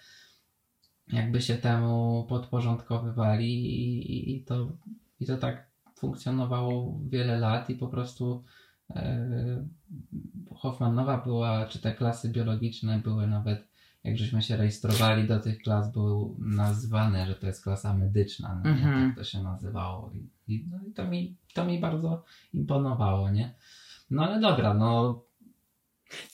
jakby 1.13 1.41
się 1.41 1.56
temu 1.56 2.25
podporządkowywali 2.30 3.65
i, 3.65 4.12
i, 4.12 4.36
i, 4.36 4.44
to, 4.44 4.72
i 5.20 5.25
to 5.25 5.38
tak 5.38 5.68
funkcjonowało 5.96 7.00
wiele 7.10 7.39
lat 7.39 7.70
i 7.70 7.75
po 7.75 7.88
prostu 7.88 8.44
e, 8.44 8.48
Hoffmanowa 10.56 11.17
była, 11.17 11.65
czy 11.65 11.79
te 11.79 11.94
klasy 11.94 12.29
biologiczne 12.29 13.00
były 13.00 13.27
nawet, 13.27 13.67
jak 14.03 14.17
żeśmy 14.17 14.41
się 14.41 14.58
rejestrowali 14.58 15.27
do 15.27 15.39
tych 15.39 15.62
klas, 15.62 15.91
były 15.91 16.36
nazywane, 16.39 17.25
że 17.25 17.36
to 17.36 17.48
jest 17.48 17.63
klasa 17.63 17.94
medyczna, 17.94 18.62
no, 18.63 18.72
nie? 18.72 18.77
Mhm. 18.77 19.08
tak 19.10 19.17
to 19.17 19.24
się 19.24 19.44
nazywało 19.44 20.12
i, 20.12 20.29
i, 20.48 20.67
no, 20.72 20.77
i 20.88 20.94
to, 20.94 21.08
mi, 21.08 21.36
to 21.53 21.65
mi 21.65 21.79
bardzo 21.79 22.24
imponowało, 22.53 23.29
nie? 23.29 23.56
No 24.10 24.24
ale 24.24 24.39
dobra, 24.39 24.74
no 24.74 25.22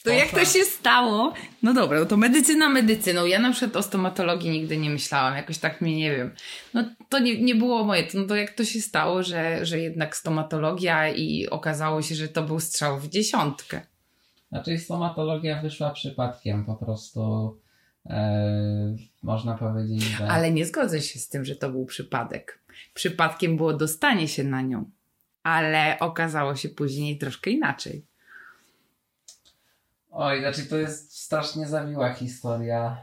To 0.04 0.10
jak 0.10 0.30
to 0.30 0.44
się 0.44 0.64
stało? 0.64 1.32
No 1.62 1.74
dobra, 1.74 2.00
no 2.00 2.06
to 2.06 2.16
medycyna 2.16 2.68
medycyną. 2.68 3.26
Ja 3.26 3.38
na 3.38 3.52
przykład 3.52 3.76
o 3.76 3.82
stomatologii 3.82 4.50
nigdy 4.50 4.76
nie 4.76 4.90
myślałam, 4.90 5.36
jakoś 5.36 5.58
tak 5.58 5.80
mnie 5.80 5.96
nie 5.96 6.16
wiem. 6.16 6.30
No 6.74 6.84
to 7.08 7.18
nie, 7.18 7.42
nie 7.42 7.54
było 7.54 7.84
moje. 7.84 8.06
No 8.14 8.26
to 8.26 8.36
jak 8.36 8.50
to 8.50 8.64
się 8.64 8.80
stało, 8.80 9.22
że, 9.22 9.66
że 9.66 9.78
jednak 9.78 10.16
stomatologia 10.16 11.08
i 11.08 11.46
okazało 11.48 12.02
się, 12.02 12.14
że 12.14 12.28
to 12.28 12.42
był 12.42 12.60
strzał 12.60 13.00
w 13.00 13.08
dziesiątkę. 13.08 13.80
Znaczy 14.48 14.78
stomatologia 14.78 15.62
wyszła 15.62 15.90
przypadkiem, 15.90 16.64
po 16.64 16.74
prostu 16.74 17.56
e, 18.06 18.96
można 19.22 19.54
powiedzieć, 19.54 20.02
że... 20.02 20.28
Ale 20.28 20.52
nie 20.52 20.66
zgodzę 20.66 21.00
się 21.00 21.18
z 21.18 21.28
tym, 21.28 21.44
że 21.44 21.56
to 21.56 21.70
był 21.70 21.86
przypadek. 21.86 22.62
Przypadkiem 22.94 23.56
było 23.56 23.72
dostanie 23.72 24.28
się 24.28 24.44
na 24.44 24.62
nią, 24.62 24.90
ale 25.42 25.96
okazało 26.00 26.56
się 26.56 26.68
później 26.68 27.18
troszkę 27.18 27.50
inaczej. 27.50 28.06
Oj, 30.16 30.40
znaczy 30.40 30.66
to 30.66 30.76
jest 30.76 31.18
strasznie 31.18 31.66
zawiła 31.66 32.12
historia. 32.12 32.96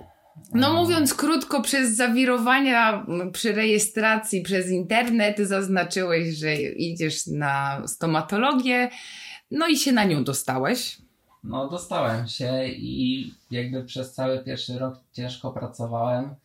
No 0.54 0.68
E, 0.70 0.74
mówiąc 0.74 1.14
krótko, 1.14 1.62
przez 1.62 1.96
zawirowania 1.96 3.06
przy 3.34 3.54
rejestracji 3.54 4.42
przez 4.42 4.70
internet 4.70 5.40
zaznaczyłeś, 5.40 6.36
że 6.38 6.56
idziesz 6.62 7.28
na 7.28 7.82
stomatologię, 7.88 8.90
no 9.52 9.68
i 9.68 9.78
się 9.78 9.92
na 9.92 10.04
nią 10.04 10.24
dostałeś. 10.24 10.98
no 11.44 11.70
dostałem 11.70 12.28
się 12.28 12.66
i 12.68 13.34
jakby 13.52 13.84
przez 13.84 14.14
cały 14.14 14.44
pierwszy 14.44 14.80
rok 14.80 14.96
ciężko 15.14 15.52
pracowałem. 15.52 16.36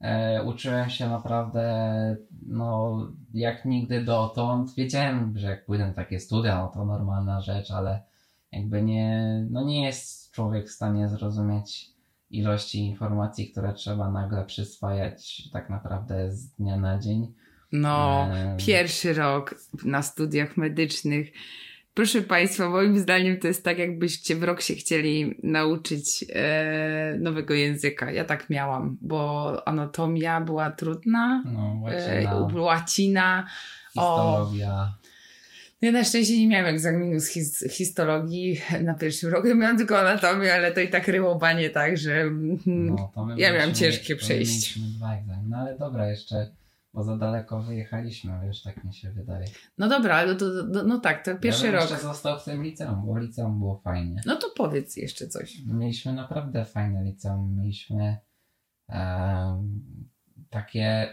E, 0.00 0.42
uczyłem 0.44 0.90
się 0.90 1.08
naprawdę, 1.08 2.16
no, 2.46 2.98
jak 3.34 3.64
nigdy 3.64 4.04
dotąd. 4.04 4.74
Wiedziałem, 4.74 5.38
że 5.38 5.46
jak 5.46 5.64
pójdę 5.64 5.86
na 5.86 5.92
takie 5.92 6.20
studia, 6.20 6.58
no 6.58 6.68
to 6.68 6.84
normalna 6.84 7.40
rzecz, 7.40 7.70
ale 7.70 8.09
jakby 8.52 8.82
nie, 8.82 9.40
no 9.50 9.64
nie 9.64 9.84
jest 9.84 10.32
człowiek 10.32 10.66
w 10.68 10.72
stanie 10.72 11.08
zrozumieć 11.08 11.86
ilości 12.30 12.78
informacji, 12.78 13.50
które 13.50 13.72
trzeba 13.72 14.10
nagle 14.10 14.44
przyswajać 14.44 15.42
tak 15.52 15.70
naprawdę 15.70 16.32
z 16.32 16.50
dnia 16.50 16.76
na 16.76 16.98
dzień. 16.98 17.34
No, 17.72 18.26
Em. 18.32 18.56
pierwszy 18.56 19.14
rok 19.14 19.54
na 19.84 20.02
studiach 20.02 20.56
medycznych. 20.56 21.32
Proszę 21.94 22.22
Państwa, 22.22 22.68
moim 22.68 22.98
zdaniem 22.98 23.38
to 23.40 23.48
jest 23.48 23.64
tak, 23.64 23.78
jakbyście 23.78 24.36
w 24.36 24.42
rok 24.42 24.60
się 24.60 24.74
chcieli 24.74 25.34
nauczyć 25.42 26.24
e, 26.34 27.16
nowego 27.20 27.54
języka. 27.54 28.10
Ja 28.12 28.24
tak 28.24 28.50
miałam, 28.50 28.98
bo 29.00 29.52
anatomia 29.68 30.40
była 30.40 30.70
trudna, 30.70 31.42
No, 31.46 31.90
e, 31.90 32.24
łacina, 32.34 32.62
łacina. 32.62 33.46
O, 33.96 34.00
histologia. 34.46 34.94
Ja 35.82 35.92
na 35.92 36.04
szczęście 36.04 36.38
nie 36.38 36.48
miałam 36.48 36.66
egzaminu 36.66 37.20
z 37.20 37.28
his 37.28 37.64
histologii 37.70 38.60
na 38.82 38.94
pierwszym 38.94 39.30
roku, 39.30 39.54
miałam 39.54 39.76
tylko 39.76 40.00
anatomię, 40.00 40.54
ale 40.54 40.72
to 40.72 40.80
i 40.80 40.88
tak 40.88 41.08
ryłobanie 41.08 41.70
tak, 41.70 41.96
że 41.98 42.20
mm, 42.20 42.58
No, 42.66 43.12
Ja 43.36 43.52
miałam 43.52 43.74
ciężkie 43.74 44.16
przejść. 44.16 44.78
Dwa 44.78 45.14
egzaminy, 45.18 45.48
no 45.48 45.56
ale 45.56 45.78
dobra, 45.78 46.08
jeszcze, 46.08 46.50
bo 46.94 47.04
za 47.04 47.16
daleko 47.16 47.62
wyjechaliśmy, 47.62 48.32
wiesz, 48.46 48.62
tak 48.62 48.84
mi 48.84 48.94
się 48.94 49.10
wydaje. 49.10 49.46
no 49.78 49.88
dobra, 49.88 50.14
ale 50.14 50.36
to, 50.36 50.50
to, 50.72 50.82
no 50.84 50.98
tak, 50.98 51.24
to 51.24 51.36
pierwszy 51.36 51.66
ja 51.66 51.72
rok. 51.72 51.80
jeszcze 51.90 52.02
został 52.02 52.40
w 52.40 52.44
tym 52.44 52.62
liceum, 52.62 53.06
bo 53.06 53.18
liceum 53.18 53.58
było 53.58 53.80
fajnie. 53.84 54.20
No 54.26 54.36
to 54.36 54.46
powiedz 54.56 54.96
jeszcze 54.96 55.28
coś. 55.28 55.58
Mieliśmy 55.66 56.12
naprawdę 56.12 56.64
fajne 56.64 57.04
liceum, 57.04 57.56
mieliśmy 57.58 58.16
takie 60.50 61.08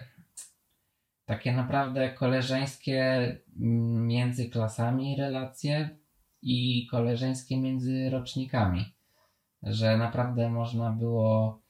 takie 1.28 1.54
naprawdę 1.54 2.10
koleżeńskie 2.10 3.02
mm, 3.60 4.08
między 4.08 4.50
klasami 4.50 5.16
relacje 5.16 5.90
i 6.42 6.88
koleżeńskie 6.92 7.58
między 7.58 8.10
rocznikami. 8.10 8.86
Że 9.64 9.98
naprawdę 9.98 10.50
można 10.50 10.92
było 10.92 11.62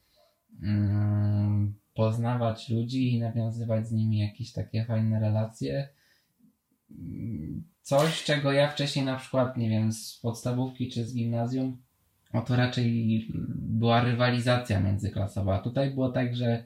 mm, 0.62 1.74
poznawać 1.94 2.68
ludzi 2.68 3.14
i 3.14 3.20
nawiązywać 3.20 3.88
z 3.88 3.92
nimi 3.92 4.18
jakieś 4.18 4.52
takie 4.52 4.84
fajne 4.84 5.20
relacje. 5.20 5.88
Coś, 7.82 8.24
czego 8.24 8.52
ja 8.52 8.68
wcześniej 8.68 9.04
na 9.04 9.16
przykład, 9.16 9.56
nie 9.56 9.70
wiem, 9.70 9.92
z 9.92 10.18
podstawówki 10.22 10.90
czy 10.90 11.04
z 11.04 11.14
gimnazjum, 11.14 11.82
no 12.34 12.42
to 12.42 12.56
raczej 12.56 13.26
była 13.54 14.04
rywalizacja 14.04 14.80
międzyklasowa. 14.80 15.58
Tutaj 15.58 15.90
było 15.90 16.08
tak, 16.08 16.36
że, 16.36 16.64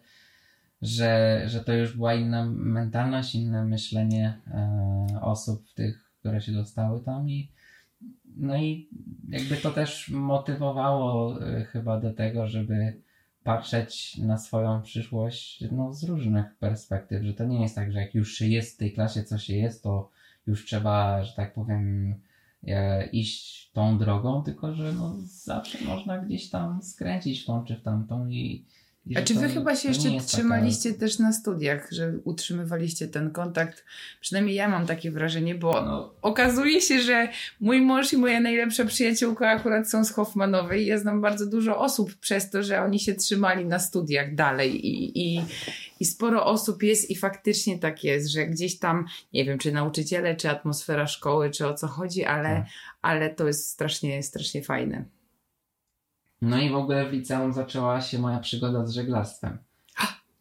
że, 0.82 1.42
że 1.46 1.64
to 1.64 1.72
już 1.72 1.96
była 1.96 2.14
inna 2.14 2.46
mentalność, 2.46 3.34
inne 3.34 3.64
myślenie 3.64 4.40
e, 4.46 5.20
osób 5.22 5.72
tych, 5.74 6.12
które 6.20 6.40
się 6.40 6.52
dostały 6.52 7.00
tam 7.00 7.30
i 7.30 7.48
no 8.36 8.56
i 8.56 8.88
jakby 9.28 9.56
to 9.56 9.70
też 9.70 10.08
motywowało 10.08 11.38
e, 11.46 11.64
chyba 11.64 12.00
do 12.00 12.12
tego, 12.12 12.48
żeby 12.48 13.00
patrzeć 13.44 14.18
na 14.18 14.38
swoją 14.38 14.82
przyszłość 14.82 15.64
no, 15.72 15.94
z 15.94 16.04
różnych 16.04 16.54
perspektyw, 16.54 17.22
że 17.22 17.34
to 17.34 17.44
nie 17.44 17.62
jest 17.62 17.74
tak, 17.74 17.92
że 17.92 18.00
jak 18.00 18.14
już 18.14 18.34
się 18.34 18.46
jest 18.46 18.74
w 18.74 18.78
tej 18.78 18.92
klasie, 18.92 19.24
co 19.24 19.38
się 19.38 19.56
jest, 19.56 19.82
to 19.82 20.10
już 20.46 20.64
trzeba, 20.66 21.24
że 21.24 21.32
tak 21.34 21.54
powiem, 21.54 22.14
e, 22.66 23.06
iść 23.06 23.70
tą 23.72 23.98
drogą, 23.98 24.42
tylko 24.42 24.74
że 24.74 24.92
no, 24.92 25.14
zawsze 25.24 25.84
można 25.84 26.18
gdzieś 26.18 26.50
tam 26.50 26.82
skręcić 26.82 27.42
w 27.42 27.46
tą 27.46 27.64
czy 27.64 27.76
w 27.76 27.82
tamtą 27.82 28.28
i, 28.28 28.64
i 29.06 29.16
A 29.16 29.22
czy 29.22 29.34
wy 29.34 29.48
to- 29.48 29.54
chyba 29.54 29.76
się 29.76 29.88
jeszcze 29.88 30.08
jest 30.10 30.26
taka- 30.26 30.38
trzymaliście 30.38 30.94
też 30.94 31.18
na 31.18 31.32
studiach, 31.32 31.88
że 31.92 32.12
utrzymywaliście 32.24 33.08
ten 33.08 33.30
kontakt? 33.30 33.84
Przynajmniej 34.20 34.54
ja 34.56 34.68
mam 34.68 34.86
takie 34.86 35.10
wrażenie, 35.10 35.54
bo 35.54 35.72
No, 35.84 36.14
okazuje 36.22 36.80
się, 36.80 37.00
że 37.00 37.28
mój 37.60 37.80
mąż 37.80 38.12
i 38.12 38.16
moja 38.16 38.40
najlepsza 38.40 38.84
przyjaciółka 38.84 39.50
akurat 39.50 39.90
są 39.90 40.04
z 40.04 40.10
Hoffmanowej 40.10 40.82
i 40.82 40.86
ja 40.86 40.98
znam 40.98 41.20
bardzo 41.20 41.46
dużo 41.46 41.78
osób 41.78 42.14
przez 42.14 42.50
to, 42.50 42.62
że 42.62 42.82
oni 42.82 43.00
się 43.00 43.14
trzymali 43.14 43.64
na 43.64 43.78
studiach 43.78 44.34
dalej 44.34 44.86
i, 44.86 45.18
i, 45.36 45.42
i 46.00 46.04
sporo 46.04 46.46
osób 46.46 46.82
jest 46.82 47.10
i 47.10 47.16
faktycznie 47.16 47.78
tak 47.78 48.04
jest, 48.04 48.28
że 48.28 48.46
gdzieś 48.46 48.78
tam, 48.78 49.06
nie 49.32 49.44
wiem, 49.44 49.58
czy 49.58 49.72
nauczyciele, 49.72 50.36
czy 50.36 50.50
atmosfera 50.50 51.06
szkoły, 51.06 51.50
czy 51.50 51.66
o 51.66 51.74
co 51.74 51.86
chodzi, 51.86 52.24
ale, 52.24 52.48
Tak. 52.48 52.66
ale 53.02 53.30
to 53.30 53.46
jest 53.46 53.68
strasznie, 53.68 54.22
strasznie 54.22 54.62
fajne. 54.62 55.04
No 56.42 56.60
i 56.60 56.70
w 56.70 56.74
ogóle 56.74 57.08
w 57.08 57.12
liceum 57.12 57.52
zaczęła 57.52 58.00
się 58.00 58.18
moja 58.18 58.38
przygoda 58.38 58.86
z 58.86 58.90
żeglarstwem. 58.90 59.58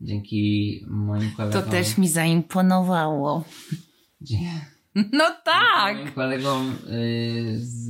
Dzięki 0.02 0.86
moim 0.88 1.32
kolegom. 1.32 1.62
mi 1.98 2.08
zaimponowało. 2.08 3.44
No 5.14 5.26
tak! 5.46 5.96
Moim 5.96 6.12
kolegom 6.12 6.76
y, 6.90 7.56
z, 7.60 7.88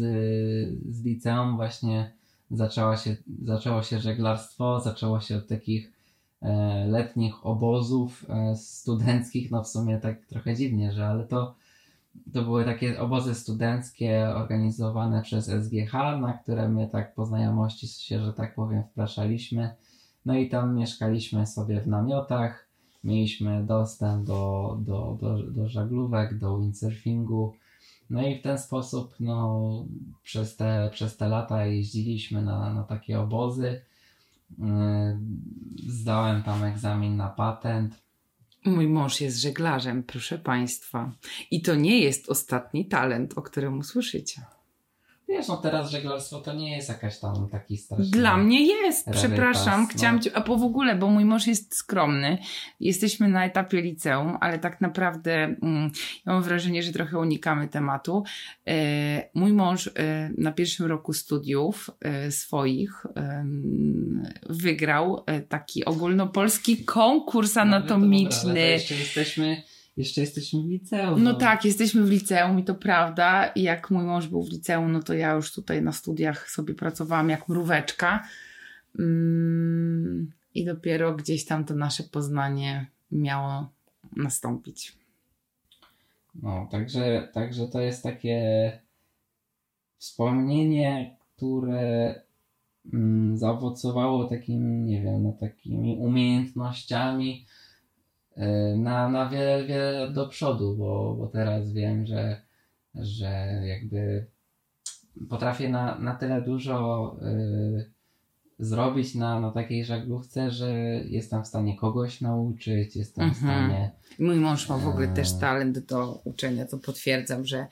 z 0.89 1.03
liceum 1.03 1.55
właśnie 1.55 2.11
zaczęła 2.51 2.97
się, 2.97 3.15
zaczęło 3.43 3.83
się 3.83 3.99
żeglarstwo, 3.99 4.79
zaczęło 4.79 5.21
się 5.21 5.37
od 5.37 5.47
takich 5.47 5.91
e, 6.41 6.85
letnich 6.87 7.45
obozów 7.45 8.25
e, 8.29 8.55
studenckich, 8.55 9.51
no 9.51 9.63
w 9.63 9.67
sumie 9.67 9.97
tak 9.97 10.25
trochę 10.25 10.55
dziwnie, 10.55 10.91
że 10.91 11.07
ale 11.07 11.23
to, 11.23 11.55
to 12.33 12.43
były 12.43 12.65
takie 12.65 12.99
obozy 12.99 13.35
studenckie 13.35 14.29
organizowane 14.35 15.21
przez 15.21 15.45
SGH, 15.45 15.93
na 15.93 16.33
które 16.33 16.69
my 16.69 16.87
tak 16.87 17.15
po 17.15 17.25
znajomości 17.25 17.87
się, 17.87 18.19
że 18.25 18.33
tak 18.33 18.55
powiem, 18.55 18.83
wpraszaliśmy. 18.83 19.75
No 20.25 20.35
i 20.35 20.49
tam 20.49 20.75
mieszkaliśmy 20.75 21.47
sobie 21.47 21.81
w 21.81 21.87
namiotach, 21.87 22.67
mieliśmy 23.03 23.65
dostęp 23.65 24.25
do, 24.25 24.77
do, 24.81 25.17
do, 25.21 25.43
do 25.43 25.69
żaglówek, 25.69 26.37
do 26.37 26.59
windsurfingu. 26.59 27.53
No 28.09 28.27
i 28.27 28.39
w 28.39 28.41
ten 28.41 28.57
sposób 28.57 29.15
no, 29.19 29.85
przez, 30.23 30.55
te, 30.55 30.89
przez 30.93 31.17
te 31.17 31.27
lata 31.27 31.65
jeździliśmy 31.65 32.41
na, 32.41 32.73
na 32.73 32.83
takie 32.83 33.19
obozy. 33.19 33.81
Yy, 34.59 34.65
Zdałem 35.87 36.43
tam 36.43 36.63
egzamin 36.63 37.17
na 37.17 37.27
patent. 37.29 38.01
Mój 38.65 38.87
mąż 38.87 39.21
jest 39.21 39.37
żeglarzem, 39.37 40.03
proszę 40.03 40.37
Państwa. 40.37 41.11
I 41.51 41.61
to 41.61 41.75
nie 41.75 41.99
jest 41.99 42.29
ostatni 42.29 42.85
talent, 42.85 43.37
o 43.37 43.41
którym 43.41 43.77
usłyszycie. 43.77 44.41
Wiesz, 45.31 45.47
no 45.47 45.57
teraz 45.57 45.91
żeglarstwo 45.91 46.39
to 46.39 46.53
nie 46.53 46.75
jest 46.75 46.89
jakaś 46.89 47.19
tam 47.19 47.49
taki 47.49 47.77
straszny... 47.77 48.05
Dla 48.11 48.37
mnie 48.37 48.65
jest, 48.65 49.07
Rarytas, 49.07 49.25
przepraszam. 49.25 49.81
no. 49.81 49.87
Chciałam 49.87 50.21
cię, 50.21 50.31
a 50.37 50.41
po 50.41 50.57
w 50.57 50.63
ogóle, 50.63 50.95
bo 50.95 51.07
mój 51.07 51.25
mąż 51.25 51.47
jest 51.47 51.75
skromny. 51.75 52.37
Jesteśmy 52.79 53.27
na 53.27 53.45
etapie 53.45 53.81
liceum, 53.81 54.37
ale 54.41 54.59
tak 54.59 54.81
naprawdę 54.81 55.33
mm, 55.43 55.91
ja 56.25 56.33
mam 56.33 56.43
wrażenie, 56.43 56.83
że 56.83 56.91
trochę 56.91 57.19
unikamy 57.19 57.67
tematu. 57.67 58.23
E, 58.67 59.29
mój 59.33 59.53
mąż 59.53 59.87
e, 59.87 59.91
na 60.37 60.51
pierwszym 60.51 60.85
roku 60.85 61.13
studiów 61.13 61.89
e, 62.01 62.31
swoich 62.31 63.05
wygrał 64.49 65.25
taki 65.49 65.85
ogólnopolski 65.85 66.85
konkurs 66.85 67.55
No, 67.55 67.65
dobra, 67.65 67.77
anatomiczny. 67.77 68.53
to 68.53 68.59
jeszcze 68.59 68.95
jesteśmy, 68.95 69.63
jeszcze 69.97 70.21
jesteśmy 70.21 70.61
w 70.61 70.69
liceum. 70.69 71.23
No 71.23 71.33
tak, 71.33 71.65
jesteśmy 71.65 72.03
w 72.03 72.09
liceum 72.09 72.59
i 72.59 72.63
to 72.63 72.75
prawda. 72.75 73.47
I 73.47 73.61
jak 73.61 73.91
mój 73.91 74.03
mąż 74.03 74.27
był 74.27 74.43
w 74.43 74.51
liceum, 74.51 74.91
no 74.91 75.03
to 75.03 75.13
ja 75.13 75.33
już 75.33 75.53
tutaj 75.53 75.81
na 75.81 75.91
studiach 75.91 76.49
sobie 76.49 76.73
pracowałam 76.73 77.29
jak 77.29 77.49
mróweczka. 77.49 78.27
Mm, 78.99 80.31
I 80.55 80.65
dopiero 80.65 81.15
gdzieś 81.15 81.45
tam 81.45 81.65
to 81.65 81.75
nasze 81.75 82.03
poznanie 82.03 82.85
miało 83.11 83.69
nastąpić. 84.15 84.97
No, 86.35 86.67
także, 86.71 87.29
także 87.33 87.67
to 87.67 87.81
jest 87.81 88.03
takie 88.03 88.79
wspomnienie, 89.97 91.17
które 91.35 92.15
mm, 92.93 93.37
zaowocowało 93.37 94.25
takim, 94.25 94.85
nie 94.85 95.01
wiem, 95.01 95.23
no, 95.23 95.31
takimi 95.39 95.97
umiejętnościami 95.97 97.45
na, 98.77 99.09
na 99.09 99.29
wiele, 99.29 99.63
wiele 99.65 100.11
do 100.13 100.27
przodu, 100.27 100.75
bo, 100.77 101.15
bo 101.19 101.27
teraz 101.27 101.71
wiem, 101.73 102.05
że, 102.05 102.41
że 102.95 103.29
jakby 103.65 104.25
potrafię 105.29 105.69
na, 105.69 105.99
na 105.99 106.15
tyle 106.15 106.41
dużo 106.41 107.15
y, 107.21 107.91
zrobić 108.59 109.15
na, 109.15 109.39
na 109.39 109.51
takiej 109.51 109.85
żaglówce, 109.85 110.51
że 110.51 110.71
jestem 111.05 111.43
w 111.43 111.47
stanie 111.47 111.77
kogoś 111.77 112.21
nauczyć, 112.21 112.95
jestem 112.95 113.33
w 113.33 113.37
Mhm. 113.43 113.67
stanie 113.67 113.91
Mój 114.19 114.35
mąż 114.35 114.69
ma 114.69 114.77
w 114.77 114.87
ogóle 114.87 115.07
Eee. 115.07 115.15
też 115.15 115.33
talent 115.39 115.79
do 115.79 116.21
uczenia, 116.23 116.65
to 116.65 116.77
potwierdzam, 116.77 117.45
że 117.45 117.67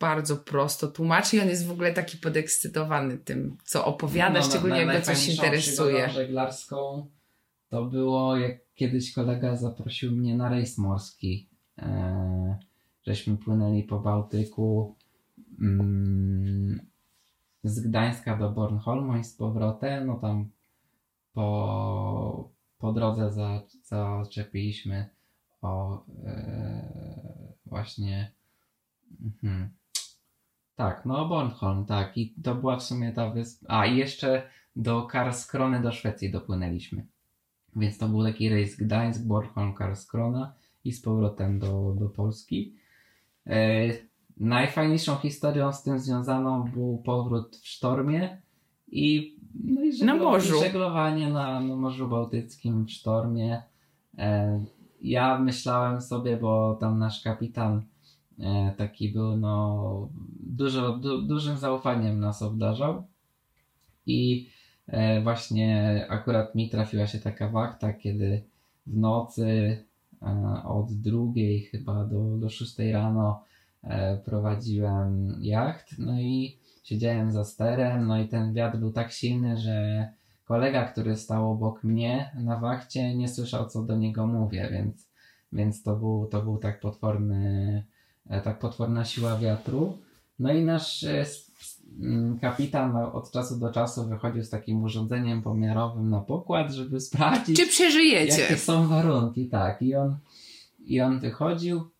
bardzo 0.00 0.36
prosto 0.36 0.88
tłumaczy 0.88 1.36
i 1.36 1.40
on 1.40 1.48
jest 1.48 1.66
w 1.66 1.70
ogóle 1.72 1.92
taki 1.92 2.16
podekscytowany 2.18 3.18
tym, 3.18 3.56
co 3.64 3.84
opowiada, 3.84 4.38
No, 4.40 4.44
szczególnie 4.46 4.86
na- 4.86 4.92
jak 4.92 5.02
go 5.02 5.06
coś 5.06 5.28
interesuje. 5.28 6.10
żeglarską 6.10 7.06
to 7.74 7.84
było, 7.84 8.36
jak 8.36 8.74
kiedyś 8.74 9.12
kolega 9.12 9.56
zaprosił 9.56 10.12
mnie 10.12 10.36
na 10.36 10.48
rejs 10.48 10.78
morski. 10.78 11.48
E, 11.78 12.58
żeśmy 13.02 13.36
płynęli 13.36 13.82
po 13.82 14.00
Bałtyku. 14.00 14.96
Mm, 15.60 16.86
z 17.64 17.80
Gdańska 17.80 18.36
do 18.36 18.50
Bornholmu 18.50 19.16
i 19.16 19.24
z 19.24 19.36
powrotem, 19.36 20.06
no 20.06 20.14
tam 20.14 20.50
po, 21.32 22.50
po 22.78 22.92
drodze 22.92 23.32
za, 23.32 23.62
zaczepiliśmy 23.82 25.08
o 25.62 26.04
e, 26.24 27.52
właśnie 27.66 28.32
mhm. 29.24 29.68
tak, 30.76 31.06
no 31.06 31.28
Bornholm, 31.28 31.86
tak 31.86 32.16
i 32.18 32.34
to 32.42 32.54
była 32.54 32.76
w 32.76 32.82
sumie 32.82 33.12
ta 33.12 33.30
wyspa, 33.30 33.66
a 33.68 33.86
i 33.86 33.96
jeszcze 33.96 34.42
do 34.76 35.02
Karlskrony 35.02 35.82
do 35.82 35.92
Szwecji 35.92 36.30
dopłynęliśmy. 36.30 37.13
Więc 37.76 37.98
to 37.98 38.08
był 38.08 38.24
taki 38.24 38.48
rejs 38.48 38.76
Gdańsk, 38.76 39.22
Bornholm, 39.26 39.74
Karlskrona 39.74 40.52
i 40.84 40.92
z 40.92 41.02
powrotem 41.02 41.58
do, 41.58 41.94
do 41.98 42.08
Polski. 42.08 42.74
E, 43.46 43.88
najfajniejszą 44.36 45.16
historią 45.16 45.72
z 45.72 45.82
tym 45.82 45.98
związaną 45.98 46.64
był 46.64 46.98
powrót 47.04 47.56
w 47.56 47.66
sztormie 47.68 48.42
i, 48.88 49.36
no 49.64 49.84
i 49.84 49.92
żeglo- 49.92 50.06
Na 50.06 50.14
morzu. 50.14 50.60
żeglowanie 50.60 51.30
na, 51.30 51.60
na 51.60 51.76
Morzu 51.76 52.08
Bałtyckim 52.08 52.84
w 52.86 52.90
sztormie. 52.90 53.62
E, 54.18 54.64
ja 55.02 55.38
myślałem 55.38 56.00
sobie, 56.00 56.36
bo 56.36 56.74
tam 56.80 56.98
nasz 56.98 57.22
kapitan 57.22 57.82
e, 58.38 58.74
taki 58.78 59.08
był, 59.12 59.36
no, 59.36 60.08
dużo, 60.40 60.96
du, 60.98 61.22
dużym 61.22 61.56
zaufaniem 61.56 62.20
nas 62.20 62.42
obdarzał. 62.42 63.06
I 64.06 64.48
właśnie 65.22 66.06
akurat 66.08 66.54
mi 66.54 66.70
trafiła 66.70 67.06
się 67.06 67.18
taka 67.18 67.48
wakta, 67.48 67.92
kiedy 67.92 68.42
w 68.86 68.96
nocy 68.96 69.78
e, 70.22 70.62
od 70.64 70.92
drugiej 70.92 71.60
chyba 71.60 72.04
do, 72.04 72.36
do 72.36 72.50
szóstej 72.50 72.92
rano 72.92 73.44
e, 73.84 74.16
prowadziłem 74.16 75.36
jacht, 75.40 75.98
no 75.98 76.20
i 76.20 76.58
siedziałem 76.82 77.32
za 77.32 77.44
sterem, 77.44 78.06
no 78.06 78.18
i 78.18 78.28
ten 78.28 78.54
wiatr 78.54 78.78
był 78.78 78.92
tak 78.92 79.12
silny, 79.12 79.56
że 79.56 80.08
kolega, 80.44 80.84
który 80.84 81.16
stał 81.16 81.50
obok 81.50 81.84
mnie 81.84 82.30
na 82.34 82.56
wachcie, 82.56 83.14
nie 83.14 83.28
słyszał, 83.28 83.68
co 83.68 83.82
do 83.82 83.96
niego 83.96 84.26
mówię, 84.26 84.68
więc, 84.72 85.08
więc 85.52 85.82
to, 85.82 85.96
był, 85.96 86.28
to 86.30 86.42
był 86.42 86.58
tak 86.58 86.80
potworny, 86.80 87.84
e, 88.30 88.40
tak 88.40 88.58
potworna 88.58 89.04
siła 89.04 89.38
wiatru. 89.38 89.98
No 90.38 90.52
i 90.52 90.64
nasz 90.64 91.04
e, 91.04 91.24
kapitan 92.40 92.96
od 92.96 93.30
czasu 93.30 93.58
do 93.58 93.72
czasu 93.72 94.08
wychodził 94.08 94.44
z 94.44 94.50
takim 94.50 94.82
urządzeniem 94.82 95.42
pomiarowym 95.42 96.10
na 96.10 96.20
pokład, 96.20 96.72
żeby 96.72 97.00
sprawdzić, 97.10 97.56
Czy 97.56 97.66
przeżyjecie? 97.66 98.42
jakie 98.42 98.56
są 98.56 98.88
warunki, 98.88 99.46
tak. 99.48 99.82
I 99.82 99.94
on, 99.94 100.16
i 100.86 101.00
on 101.00 101.20
wychodził 101.20 101.90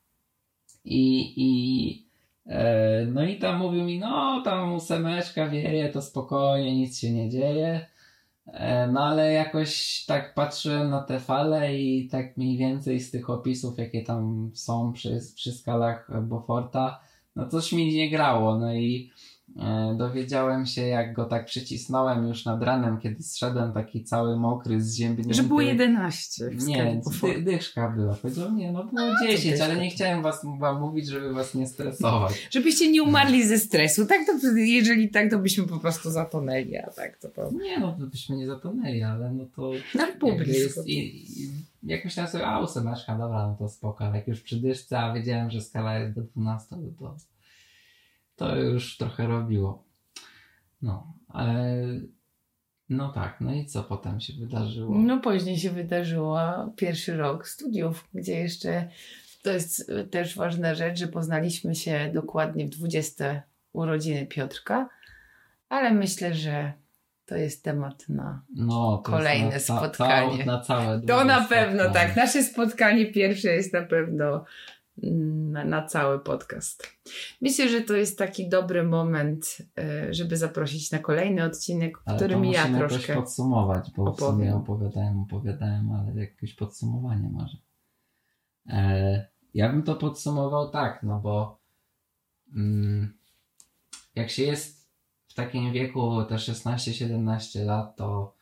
i, 0.85 1.33
i 1.37 2.07
e, 2.47 3.07
no 3.07 3.25
i 3.25 3.39
tam 3.39 3.59
mówił 3.59 3.85
mi, 3.85 3.99
no 3.99 4.43
tam 4.45 4.73
ósemeczka 4.73 5.49
wieje, 5.49 5.89
to 5.89 6.03
spokojnie, 6.03 6.77
nic 6.77 6.99
się 6.99 7.13
nie 7.13 7.31
dzieje. 7.31 7.87
E, 8.47 8.87
no 8.87 9.01
ale 9.01 9.33
jakoś 9.33 10.05
tak 10.07 10.35
patrzyłem 10.35 10.91
na 10.91 11.03
te 11.03 11.21
fale 11.21 11.77
i 11.79 12.09
tak 12.09 12.37
mniej 12.37 12.57
więcej 12.59 13.01
z 13.01 13.11
tych 13.11 13.31
opisów, 13.31 13.79
jakie 13.79 14.03
tam 14.03 14.51
są 14.55 14.93
przy, 14.93 15.21
przy 15.35 15.53
skalach 15.53 16.11
Beauforta, 16.23 17.01
no 17.37 17.49
coś 17.49 17.73
mi 17.73 17.95
nie 17.95 18.11
grało. 18.11 18.59
No 18.59 18.75
i 18.75 19.11
dowiedziałem 19.97 20.67
się, 20.67 20.83
jak 20.83 21.13
go 21.13 21.25
tak 21.25 21.45
przycisnąłem 21.45 22.29
już 22.29 22.45
nad 22.45 22.63
ranem, 22.63 22.99
kiedy 23.01 23.23
zszedłem 23.23 23.73
taki 23.73 24.05
cały 24.05 24.37
mokry, 24.37 24.83
zziębnięty. 24.83 25.35
Że 25.35 25.43
było 25.43 25.61
11 25.61 26.51
w 26.51 26.67
Nie, 26.67 27.01
dy, 27.23 27.43
dyszka 27.43 27.89
była. 27.89 28.15
Powiedział, 28.15 28.53
nie, 28.53 28.73
no 28.73 28.85
było 28.85 29.03
A, 29.03 29.21
to 29.21 29.27
10, 29.27 29.51
dyszka 29.51 29.65
ale 29.65 29.77
nie 29.77 29.91
chciałem 29.91 30.23
was, 30.23 30.47
wam 30.59 30.81
mówić, 30.81 31.09
żeby 31.09 31.33
was 31.33 31.55
nie 31.55 31.67
stresować. 31.67 32.49
Żebyście 32.51 32.93
nie 32.93 33.03
umarli 33.03 33.47
ze 33.47 33.59
stresu. 33.59 34.07
Tak 34.07 34.27
to, 34.27 34.49
jeżeli 34.57 35.09
tak, 35.09 35.31
to 35.31 35.39
byśmy 35.39 35.67
po 35.67 35.79
prostu 35.79 36.11
zatonęli, 36.11 36.77
a 36.77 36.91
tak 36.91 37.19
to 37.19 37.29
po... 37.29 37.51
Nie, 37.53 37.81
no 37.81 37.97
to 38.01 38.07
byśmy 38.07 38.37
nie 38.37 38.47
zatonęli, 38.47 39.03
ale 39.03 39.33
no 39.33 39.45
to 39.57 39.71
Na 39.95 40.07
i, 40.87 41.27
jak 41.83 42.05
myślałem 42.05 42.33
sobie, 42.33 42.47
a 42.47 42.61
ósemeczka, 42.61 43.19
dobra, 43.19 43.47
no 43.47 43.57
to 43.59 43.69
spoko, 43.69 44.05
ale 44.05 44.17
jak 44.17 44.29
już 44.29 44.41
przy 44.41 44.57
dyszce, 44.57 44.99
a 44.99 45.15
wiedziałem, 45.15 45.51
że 45.51 45.61
skala 45.61 45.99
jest 45.99 46.15
do 46.15 46.23
12, 46.23 46.77
no 46.77 46.89
to 46.99 47.17
to 48.37 48.57
już 48.57 48.97
trochę 48.97 49.27
robiło. 49.27 49.85
No, 50.83 51.15
ale 51.29 51.85
no 52.89 53.13
tak, 53.13 53.37
no 53.41 53.55
i 53.55 53.67
co 53.67 53.85
potem 53.85 54.21
się 54.21 54.33
wydarzyło? 54.33 54.99
No 54.99 55.21
później 55.21 55.59
się 55.59 55.71
wydarzyło 55.71 56.41
pierwszy 56.77 57.17
rok 57.17 57.49
studiów, 57.49 58.09
gdzie 58.15 58.41
jeszcze 58.41 58.89
to 59.43 59.51
jest 59.53 59.93
też 60.11 60.37
ważna 60.37 60.75
rzecz, 60.75 60.99
że 60.99 61.09
poznaliśmy 61.09 61.75
się 61.75 62.11
dokładnie 62.15 62.67
w 62.67 62.71
20 62.71 63.43
urodziny 63.73 64.27
Piotrka, 64.27 64.89
ale 65.69 65.91
myślę, 65.91 66.35
że 66.35 66.73
to 67.27 67.37
jest 67.37 67.65
temat 67.65 68.09
na... 68.09 68.43
No, 68.57 69.03
to 69.05 69.11
Kolejne 69.11 69.55
jest 69.55 69.69
na, 69.69 69.79
spotkanie. 69.79 70.37
Cał, 70.37 70.47
na 70.47 70.61
całe 70.61 71.01
To 71.01 71.25
na 71.25 71.41
pewno 71.41 71.91
tak. 71.91 72.17
Nasze 72.17 72.43
spotkanie 72.43 73.07
pierwsze 73.07 73.49
jest 73.49 73.73
na 73.73 73.83
pewno 73.83 74.45
na, 75.03 75.65
na 75.65 75.87
cały 75.87 76.21
podcast. 76.21 76.89
Myślę, 77.41 77.69
że 77.69 77.81
to 77.81 77.95
jest 77.95 78.19
taki 78.19 78.49
dobry 78.49 78.83
moment, 78.85 79.59
e, 79.79 80.15
żeby 80.15 80.37
zaprosić 80.37 80.91
na 80.91 80.99
kolejny 80.99 81.45
odcinek, 81.45 81.99
w 81.99 82.03
Ale 82.09 82.17
którym 82.17 82.45
ja 82.45 82.61
musimy 82.61 82.79
jakoś 82.79 82.93
troszkę. 82.93 83.15
podsumować, 83.15 83.91
bo 83.97 84.05
w 84.05 84.09
opowiem. 84.09 84.35
sumie 84.35 84.55
opowiadałem, 84.57 85.21
opowiadałem, 85.21 85.93
ale 85.93 86.21
jakieś 86.21 86.55
podsumowanie 86.55 87.29
może. 87.29 87.57
E, 88.69 89.27
ja 89.55 89.69
bym 89.69 89.83
to 89.83 89.95
podsumował 89.95 90.71
tak, 90.71 91.03
no 91.03 91.21
bo 91.21 91.59
mm, 92.57 93.15
jak 94.15 94.31
się 94.31 94.43
jest 94.43 94.91
w 95.29 95.35
takim 95.35 95.73
wieku, 95.73 96.25
te 96.29 96.35
16-17 96.35 97.65
lat, 97.65 97.97
to 97.97 98.35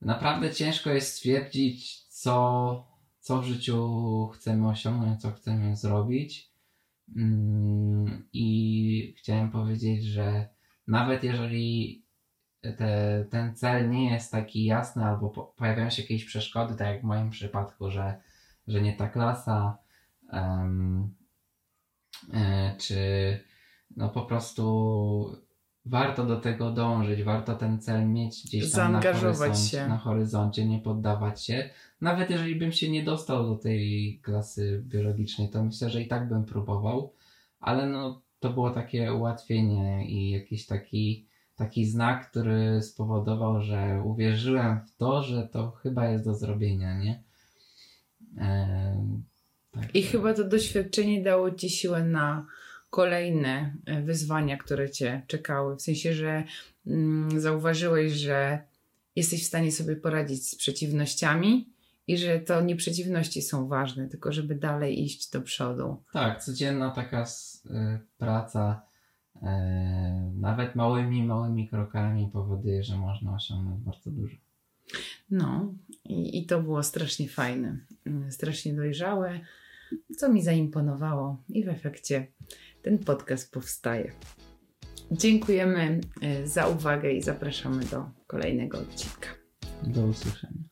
naprawdę 0.00 0.54
ciężko 0.54 0.90
jest 0.90 1.12
stwierdzić, 1.14 2.04
co, 2.08 2.89
co 3.30 3.42
w 3.42 3.44
życiu 3.44 4.28
chcemy 4.34 4.68
osiągnąć, 4.68 5.20
co 5.20 5.30
chcemy 5.30 5.76
zrobić. 5.76 6.50
Mm, 7.16 8.28
I 8.32 9.14
chciałem 9.18 9.50
powiedzieć, 9.50 10.04
że 10.04 10.48
nawet 10.86 11.24
jeżeli 11.24 12.02
te, 12.78 13.24
ten 13.30 13.54
cel 13.56 13.90
nie 13.90 14.12
jest 14.12 14.32
taki 14.32 14.64
jasny, 14.64 15.04
albo 15.04 15.30
po, 15.30 15.42
pojawiają 15.42 15.90
się 15.90 16.02
jakieś 16.02 16.24
przeszkody, 16.24 16.74
tak 16.74 16.86
jak 16.86 17.00
w 17.00 17.04
moim 17.04 17.30
przypadku, 17.30 17.90
że, 17.90 18.20
że 18.66 18.82
nie 18.82 18.92
ta 18.96 19.08
klasa, 19.08 19.78
e, 22.32 22.74
czy 22.78 22.98
no 23.96 24.08
po 24.08 24.22
prostu 24.22 25.36
warto 25.86 26.26
do 26.26 26.36
tego 26.36 26.70
dążyć, 26.70 27.22
warto 27.22 27.54
ten 27.54 27.80
cel 27.80 28.08
mieć 28.08 28.44
gdzieś 28.44 28.72
tam 28.72 28.92
na 28.92 29.00
Zaangażować 29.00 29.38
horyzoncie, 29.38 29.70
się. 29.70 29.88
na 29.88 29.98
horyzoncie, 29.98 30.66
nie 30.66 30.78
poddawać 30.78 31.44
się. 31.44 31.70
Nawet 32.00 32.30
jeżeli 32.30 32.56
bym 32.56 32.72
się 32.72 32.90
nie 32.90 33.04
dostał 33.04 33.46
do 33.46 33.56
tej 33.56 34.18
klasy 34.22 34.82
biologicznej, 34.86 35.48
to 35.48 35.64
myślę, 35.64 35.90
że 35.90 36.02
i 36.02 36.08
tak 36.08 36.28
bym 36.28 36.44
próbował, 36.44 37.12
ale 37.60 37.86
no 37.86 38.22
to 38.40 38.50
było 38.50 38.70
takie 38.70 39.14
ułatwienie 39.14 40.06
i 40.08 40.30
jakiś 40.30 40.66
taki, 40.66 41.26
taki 41.56 41.86
znak, 41.86 42.30
który 42.30 42.82
spowodował, 42.82 43.60
że 43.60 44.02
uwierzyłem 44.04 44.80
w 44.86 44.96
to, 44.96 45.22
że 45.22 45.48
to 45.48 45.70
chyba 45.70 46.08
jest 46.08 46.24
do 46.24 46.34
zrobienia, 46.34 46.98
nie? 46.98 47.22
Tak. 49.70 49.94
I 49.94 50.02
chyba 50.02 50.34
to 50.34 50.44
doświadczenie 50.44 51.22
dało 51.22 51.50
ci 51.50 51.70
siłę 51.70 52.04
na 52.04 52.46
kolejne 52.90 53.74
e, 53.86 54.02
wyzwania, 54.02 54.56
które 54.56 54.90
cię 54.90 55.22
czekały. 55.26 55.76
W 55.76 55.82
sensie, 55.82 56.14
że 56.14 56.44
mm, 56.86 57.40
zauważyłeś, 57.40 58.12
że 58.12 58.62
jesteś 59.16 59.44
w 59.44 59.46
stanie 59.46 59.72
sobie 59.72 59.96
poradzić 59.96 60.48
z 60.48 60.54
przeciwnościami 60.54 61.68
i 62.06 62.18
że 62.18 62.40
to 62.40 62.60
nie 62.60 62.76
przeciwności 62.76 63.42
są 63.42 63.68
ważne, 63.68 64.08
tylko 64.08 64.32
żeby 64.32 64.54
dalej 64.54 65.04
iść 65.04 65.30
do 65.30 65.42
przodu. 65.42 66.02
Tak, 66.12 66.42
codzienna 66.42 66.90
taka 66.90 67.22
y, 67.22 67.98
praca, 68.18 68.82
y, 69.36 69.40
nawet 70.40 70.74
małymi, 70.74 71.24
małymi 71.24 71.68
krokami 71.68 72.30
powoduje, 72.32 72.82
że 72.82 72.96
można 72.96 73.34
osiągnąć 73.34 73.80
bardzo 73.80 74.10
dużo. 74.10 74.36
No, 75.30 75.74
i, 76.04 76.38
i 76.38 76.46
to 76.46 76.62
było 76.62 76.82
strasznie 76.82 77.28
fajne, 77.28 77.78
mm, 78.06 78.32
strasznie 78.32 78.74
dojrzałe, 78.74 79.40
co 80.16 80.28
mi 80.28 80.42
zaimponowało, 80.42 81.42
i 81.48 81.64
w 81.64 81.68
efekcie 81.68 82.26
ten 82.82 82.98
podcast 82.98 83.52
powstaje. 83.52 84.12
Dziękujemy 85.10 86.00
e, 86.22 86.46
za 86.46 86.66
uwagę 86.66 87.12
i 87.12 87.22
zapraszamy 87.22 87.84
do 87.84 88.10
kolejnego 88.26 88.78
odcinka. 88.78 89.28
Do 89.82 90.06
usłyszenia. 90.06 90.69